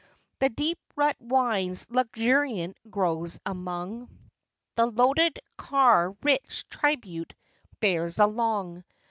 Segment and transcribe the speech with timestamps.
[0.39, 4.09] The deep rut winds luxuriant groves among;
[4.75, 7.35] The loaded car rich tribute
[7.81, 8.83] bears along.